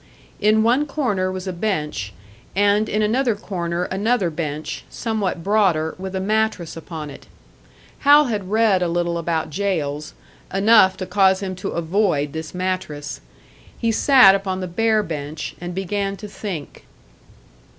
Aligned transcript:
In 0.39 0.63
one 0.63 0.87
corner 0.87 1.31
was 1.31 1.45
a 1.45 1.53
bench, 1.53 2.11
and 2.55 2.89
in 2.89 3.03
another 3.03 3.35
corner 3.35 3.83
another 3.83 4.31
bench, 4.31 4.83
somewhat 4.89 5.43
broader, 5.43 5.93
with 5.99 6.15
a 6.15 6.19
mattress 6.19 6.75
upon 6.75 7.11
it. 7.11 7.27
Hal 7.99 8.25
had 8.25 8.49
read 8.49 8.81
a 8.81 8.87
little 8.87 9.19
about 9.19 9.51
jails 9.51 10.15
enough 10.51 10.97
to 10.97 11.05
cause 11.05 11.41
him 11.43 11.53
to 11.57 11.69
avoid 11.73 12.33
this 12.33 12.51
mattress. 12.55 13.21
He 13.77 13.91
sat 13.91 14.33
upon 14.33 14.59
the 14.59 14.65
bare 14.67 15.03
bench, 15.03 15.55
and 15.61 15.75
began 15.75 16.17
to 16.17 16.27
think. 16.27 16.85